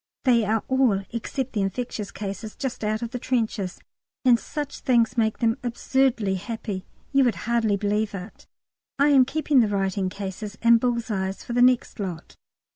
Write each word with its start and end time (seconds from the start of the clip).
They 0.23 0.45
are 0.45 0.63
all, 0.67 1.03
except 1.11 1.53
the 1.53 1.61
infectious 1.61 2.09
cases, 2.09 2.55
just 2.55 2.83
out 2.83 3.03
of 3.03 3.11
the 3.11 3.19
trenches, 3.19 3.79
and 4.25 4.39
such 4.39 4.79
things 4.79 5.15
make 5.15 5.37
them 5.37 5.59
absurdly 5.61 6.33
happy; 6.33 6.87
you 7.11 7.23
would 7.23 7.35
hardly 7.45 7.77
believe 7.77 8.15
it. 8.15 8.47
I 8.97 9.09
am 9.09 9.25
keeping 9.25 9.59
the 9.59 9.67
writing 9.67 10.09
cases 10.09 10.57
and 10.63 10.79
bull's 10.79 11.11
eyes 11.11 11.43
for 11.43 11.53
the 11.53 11.61
next 11.61 11.99
lot. 11.99 12.35